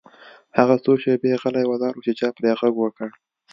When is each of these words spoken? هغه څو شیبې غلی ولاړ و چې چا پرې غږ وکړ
هغه 0.57 0.75
څو 0.83 0.91
شیبې 1.03 1.31
غلی 1.41 1.65
ولاړ 1.67 1.93
و 1.95 2.03
چې 2.05 2.11
چا 2.19 2.27
پرې 2.37 2.51
غږ 2.59 2.73
وکړ 2.79 3.09